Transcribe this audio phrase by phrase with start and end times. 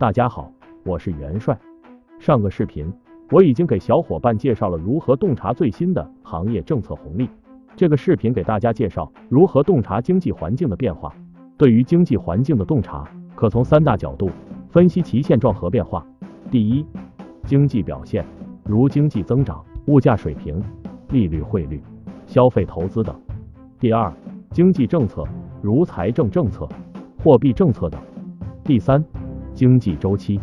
[0.00, 0.50] 大家好，
[0.82, 1.54] 我是元帅。
[2.18, 2.90] 上个视频
[3.30, 7.28] 我已经给小伙伴介绍了如何洞察最新的行业政策红利。
[7.76, 11.14] 这个视频给大家介绍如何洞察经济环境的变化。
[11.58, 14.30] 对于经济环境的洞察，可从三大角度
[14.70, 16.02] 分析其现状和变化。
[16.50, 16.86] 第一，
[17.44, 18.24] 经济表现，
[18.64, 20.64] 如经济增长、物价水平、
[21.10, 21.78] 利率、汇率、
[22.26, 23.14] 消费、投资等。
[23.78, 24.10] 第二，
[24.50, 25.24] 经济政策，
[25.60, 26.66] 如财政政策、
[27.22, 28.00] 货币政策等。
[28.64, 29.04] 第三，
[29.60, 30.40] 经济周期。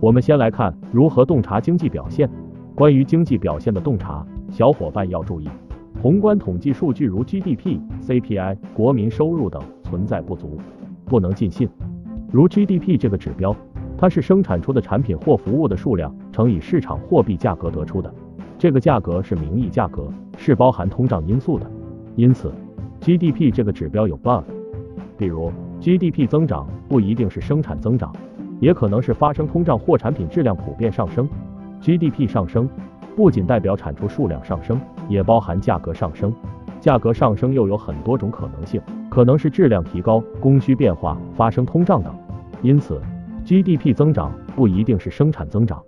[0.00, 2.28] 我们先来看如何洞察经济表现。
[2.74, 5.48] 关于经济表现的洞察，小伙伴要注意，
[6.02, 10.58] 宏观统计数据如 GDP、CPI、国民收入等存在不足，
[11.06, 11.66] 不能尽信。
[12.30, 13.56] 如 GDP 这个指标，
[13.96, 18.12] 它是生产出的产品或服务的数量乘以市场货币价格得出的，
[18.58, 20.06] 这个价格是名义价格，
[20.36, 21.66] 是包含通胀因素的。
[22.14, 22.52] 因此
[23.00, 24.44] ，GDP 这个指标有 bug。
[25.16, 28.10] 比如 GDP 增长不一定是生产增长，
[28.60, 31.28] 也可能是发生通胀或产品质量普遍上升。
[31.80, 32.68] GDP 上升
[33.16, 36.32] 不仅代表产出数量上升，也包含价格上升。
[36.78, 42.14] 价格上升又有很多种可能性，可能是质量提高、供需变化、发生通胀等。
[42.62, 43.00] 因此
[43.44, 45.82] ，GDP 增长不一定是生产增长。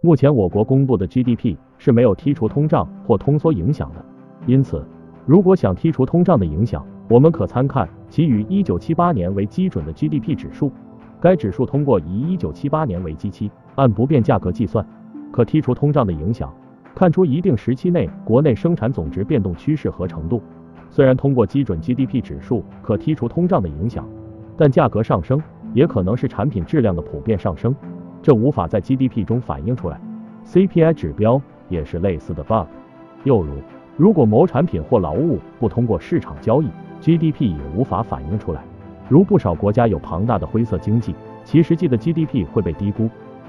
[0.00, 4.04] 目前我国公布的 GDP 是没有剔除通胀或通缩影响的。
[4.46, 4.84] 因此，
[5.26, 10.70] 如果想剔除通胀的影响，我们可参看其以一九七八年为基准的 GDP 指数，
[11.20, 14.86] 该指数通过以一九七八年为基期，按不变价格计算，
[15.32, 16.52] 可剔除通胀的影响，
[16.94, 20.40] 看出一定时期内国内生产总值变动趋势和程度。
[20.90, 24.08] 虽然通过基准 GDP 指数可剔除通胀的影响，
[24.56, 25.42] 但价格上升
[25.74, 27.74] 也可能是产品质量的普遍上升，
[28.22, 30.00] 这无法在 GDP 中反映出来。
[30.46, 32.66] CPI 指标也是类似的 bug。
[33.24, 33.52] 又如，
[33.96, 36.68] 如果某产品或劳务不通过市场交易
[37.00, 38.62] ，GDP 也无法反映出来，
[39.08, 41.14] 如不少国家有庞大的灰色经济，
[41.44, 43.08] 其实际的 GDP 会被低估。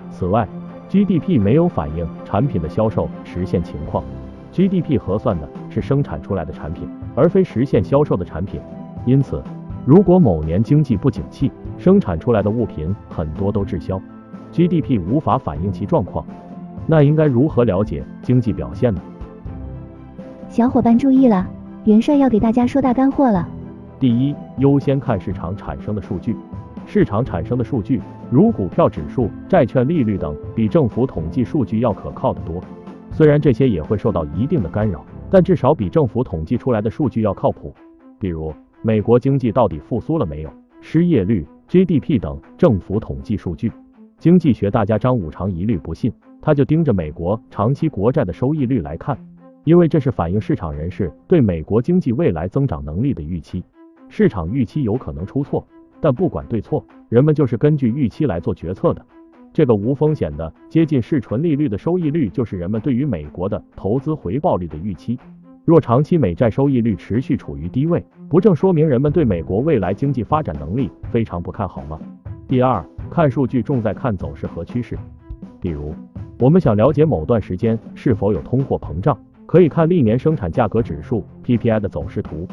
[0.09, 0.47] 此外
[0.89, 4.03] ，GDP 没有反映产品的销售实现情况
[4.51, 8.59] ，GDP 核算的是生产出来的产品，而非实现销售的产品。
[9.05, 9.43] 因此，
[9.85, 14.01] 如果某年经济不景气，生产出来的物品很多都滞销
[14.51, 16.25] ，GDP 无法反映其状况，
[16.87, 19.01] 那应该如何了解经济表现呢？
[20.47, 21.47] 小伙伴注意了。
[21.85, 23.47] 元帅要给大家说大干货了。
[23.99, 26.33] 第一，优先看市场产生的数据。
[26.85, 28.01] 市场产生的数据，
[28.31, 32.61] 如股票指数、债券利率等，比政府统计数据要可靠的多。
[33.11, 37.75] 虽然这些也会受到一定的干扰，但至少比政府统计出来的数据要靠谱。
[38.17, 40.49] 比如，美国经济到底复苏了没有？
[40.79, 43.69] 失业率、GDP 等政府统计数据。
[44.17, 46.09] 经济学大家张五常一律不信，
[46.41, 49.17] 他就盯着美国长期国债的收益率来看。
[49.65, 53.61] 因为这是反映市场人士对美国经济未来增长能力的预期，
[54.09, 55.65] 市场预期有可能出错，
[56.01, 59.05] 但不管对错，人们就是根据预期来做决策的。
[59.53, 65.17] 这个无风险的接近市纯利率的收益率，就是人们对于美国的投资回报率的预期。
[65.63, 71.99] 若长期美债收益率持续处于低位，不正说明人们对美国未来经济发展能力非常不看好吗？
[72.47, 74.97] 第二，看数据重在看走势和趋势。
[75.61, 75.93] 比如，
[76.39, 79.17] 我们想了解某段时间是否有通货膨胀。
[79.45, 82.47] 可以看历年生产价格指数 PPI 的走势图，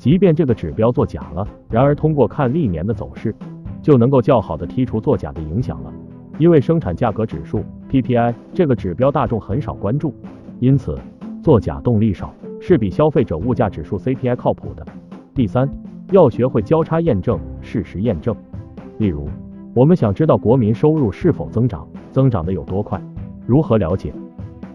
[0.00, 3.34] 即便这个指标作假了，然而通过看历年的走势，
[3.82, 5.92] 就能够较好的剔除作假的影响了。
[6.38, 10.14] 因为生产价格指数 PPI 这个指标大众很少关注，
[10.58, 10.98] 因此
[11.42, 14.82] 作假动力少，是比消费者物价指数 CPI 靠谱的。
[15.34, 15.70] 第三，
[16.12, 18.34] 要学会交叉验证、事实验证。
[18.96, 19.28] 例如，
[19.74, 22.98] 我们想知道国民收入是否增长，增长的有多快，
[23.46, 24.14] 如何了解？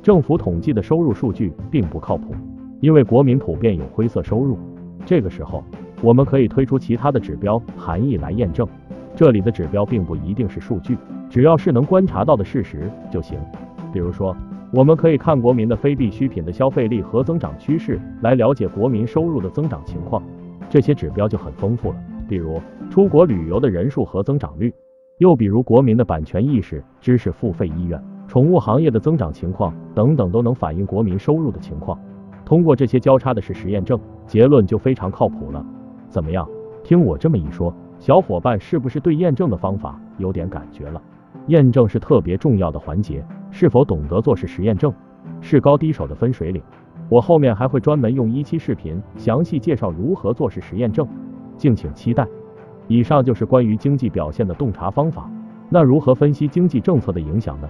[0.03, 2.35] 政府统计的收入数据并不靠谱，
[2.79, 4.55] 因为国民普遍有灰色收入。
[5.05, 5.63] 这个时候，
[6.01, 8.67] 我们可以推出其他的指标含义来验证。
[9.15, 10.97] 这里的指标并不一定是数据，
[11.29, 13.39] 只要是能观察到的事实就行。
[13.93, 14.35] 比如说，
[14.73, 20.21] 我们可以看国民的非必需品的消费力和增长趋势，来了解国民收入的增长情况。
[20.69, 21.95] 这些指标就很丰富了，
[22.27, 24.73] 比如出国旅游的人数和增长率，
[25.19, 28.03] 又比如国民的版权意识、知识付费意愿。
[28.27, 31.97] 宠物行业的增长情况等等都能反映国民收入的情况。
[32.45, 35.65] 通过这些交叉的事实验证，结论就非常靠谱了。
[36.07, 36.47] 怎么样？
[36.83, 41.01] 听我这么一说，小伙伴是不是对验证的方法有点感觉了？
[41.47, 44.93] 验证是特别重要的环节，是否懂得做事实验证，
[45.41, 46.61] 是高低手的分水岭。
[47.09, 51.07] 我后面还会专门用一期视频详细介绍如何做事实验证，
[51.57, 52.27] 敬请期待。
[52.87, 55.29] 以上就是关于经济表现的洞察方法。
[55.69, 57.67] 那如何分析经济政策的影响呢？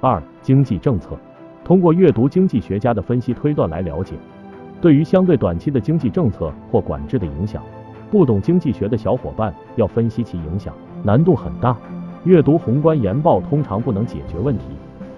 [0.00, 1.16] 二、经济政策，
[1.66, 4.14] 通过阅读经济学家的分析推断来了解。
[4.80, 7.60] 对于相对短期的经济政策或管制的影响，
[8.08, 10.72] 不懂经济学的小伙伴要分析其影响
[11.02, 11.76] 难度很大。
[12.22, 14.66] 阅读宏观研报通常不能解决问题，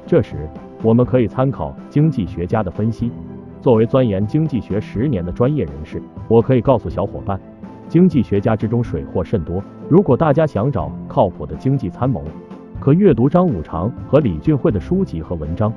[0.07, 0.49] 这时
[0.83, 3.13] 我们可以参考经济学家的分析。
[3.61, 7.39] 作为钻研经济学十年的专业人士，我可以告诉小伙伴，
[7.91, 9.63] 经济学家之中水货甚多。
[9.87, 12.25] 如果大家想找靠谱的经济参谋，
[12.81, 15.71] 可阅读张五常和李俊慧的书籍和文章。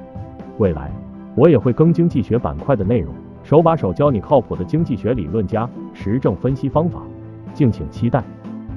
[0.58, 0.92] 未来
[1.36, 3.14] 我也会更经济学板块的内容，
[3.44, 7.02] 手把手教你靠谱的经济学理论加实证分析方法，
[7.54, 8.24] 敬请期待。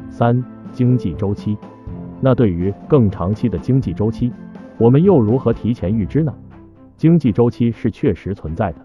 [0.09, 0.43] 三、
[0.73, 1.57] 经济周期。
[2.21, 4.33] 那对于更长期的经济周期，
[4.79, 6.33] 我们又如何提前预知呢？
[6.97, 8.79] 经济周期是确实存在的。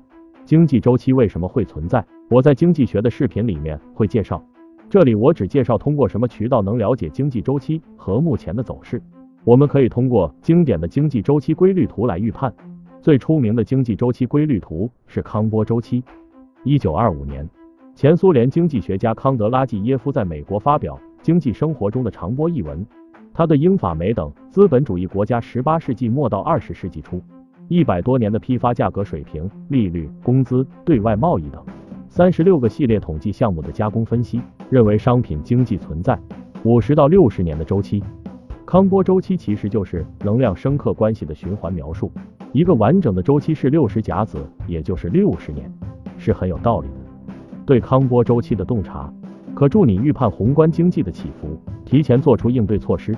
[0.43, 2.03] 经济周期为什么会存在？
[2.29, 4.43] 我在经济学的视频里面会介绍。
[4.89, 8.99] 这里我只介绍通过什么渠道能了解经济周期和目前的走势。
[9.43, 12.51] 我们可以通过经典的经济周期规律图来预判。
[13.01, 16.03] 最出名的经济周期规律图是康波周期。
[16.65, 17.47] 一九二五年，
[17.95, 22.85] 前苏联经济学家康德拉季耶夫在美国发表《经济生活中的长波》一文，
[23.33, 27.21] 他对英法美等资本主义国家十八世纪末到二十世纪初。
[27.69, 31.63] 一百多年的批发价格水平、利率、工资、对外贸易等
[32.09, 36.19] 三十六个系列统计项目的加工分析，认为商品经济存在
[36.65, 38.03] 五十到六十年的周期。
[38.65, 42.11] 康波周期其实就是能量生克关系的循环描述。
[42.51, 45.71] 一个完整的周期是六十甲子，也就是六十年，
[46.17, 47.33] 是很有道理的。
[47.63, 49.13] 对康波周期的洞察，
[49.53, 53.15] 可助你预判宏观经济的起伏，提前做出应对措施。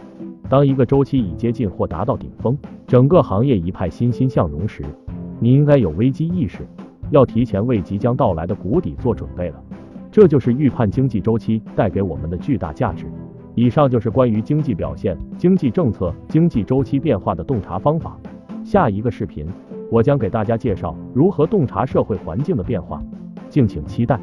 [0.50, 4.84] 当一个周期已接近或达到顶峰，整个行业一派欣欣向荣时，
[5.40, 6.68] 你应该有危机意识，
[7.10, 9.64] 要提前为即将到来的谷底做准备了。
[10.12, 13.06] 这就是预判经济周期带给我们的巨大价值。
[13.56, 18.18] 以上就是关于经济表现、经济政策、经济周期变化的洞察方法。
[18.64, 19.48] 下一个视频，
[19.90, 23.02] 我将给大家介绍如何洞察社会环境的变化，
[23.50, 24.20] 敬请期待。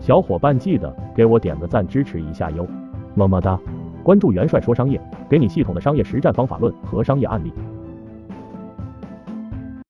[0.00, 2.66] 小伙伴记得给我点个赞支持一下哟，
[3.14, 3.58] 么么哒。
[4.02, 7.52] 关注元帅说商业，给你系统的商业实战方法论和商业案例。